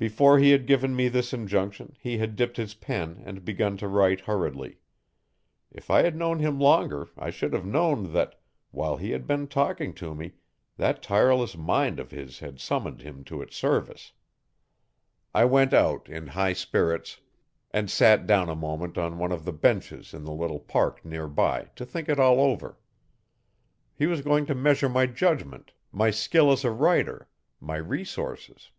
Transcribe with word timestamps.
Before 0.00 0.38
he 0.38 0.50
had 0.52 0.68
given 0.68 0.94
me 0.94 1.08
this 1.08 1.32
injunction 1.32 1.96
he 1.98 2.18
had 2.18 2.36
dipped 2.36 2.56
his 2.56 2.72
pen 2.74 3.20
and 3.26 3.44
begun 3.44 3.76
to 3.78 3.88
write 3.88 4.20
hurriedly. 4.20 4.78
If 5.72 5.90
I 5.90 6.02
had 6.04 6.14
known 6.14 6.38
him 6.38 6.60
longer 6.60 7.08
I 7.18 7.30
should 7.30 7.52
have 7.52 7.66
known 7.66 8.12
that, 8.12 8.40
while 8.70 8.96
he 8.96 9.10
had 9.10 9.26
been 9.26 9.48
talking 9.48 9.92
to 9.94 10.14
me, 10.14 10.34
that 10.76 11.02
tireless 11.02 11.56
mind 11.56 11.98
of 11.98 12.12
his 12.12 12.38
had 12.38 12.60
summoned 12.60 13.02
him 13.02 13.24
to 13.24 13.42
its 13.42 13.56
service. 13.56 14.12
I 15.34 15.44
went 15.46 15.74
out, 15.74 16.08
in 16.08 16.28
high 16.28 16.52
spirits, 16.52 17.18
and 17.72 17.90
sat 17.90 18.24
down 18.24 18.48
a 18.48 18.54
moment 18.54 18.96
on 18.98 19.18
one 19.18 19.32
of 19.32 19.44
the 19.44 19.52
benches 19.52 20.14
in 20.14 20.22
the 20.22 20.30
little 20.32 20.60
park 20.60 21.04
near 21.04 21.26
by, 21.26 21.70
to 21.74 21.84
think 21.84 22.08
it 22.08 22.20
all 22.20 22.40
over. 22.40 22.78
He 23.96 24.06
was 24.06 24.20
going 24.22 24.46
to 24.46 24.54
measure 24.54 24.88
my 24.88 25.06
judgement, 25.06 25.72
my 25.90 26.12
skill 26.12 26.52
as 26.52 26.64
a 26.64 26.70
writer 26.70 27.28
my 27.60 27.78
resources. 27.78 28.70